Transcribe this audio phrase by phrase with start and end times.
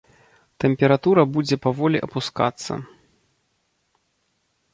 [0.63, 2.73] Тэмпература будзе паволі апускацца.